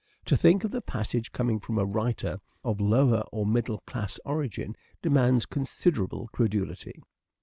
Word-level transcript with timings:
To 0.25 0.35
think 0.35 0.63
of 0.63 0.71
the 0.71 0.81
passage 0.81 1.31
coming 1.31 1.59
from 1.59 1.77
a 1.77 1.85
writer 1.85 2.39
of 2.63 2.81
lower 2.81 3.21
or 3.31 3.45
middle 3.45 3.81
class 3.81 4.19
origin 4.25 4.75
demands 5.03 5.45
considerable 5.45 6.27
credulity. 6.29 7.03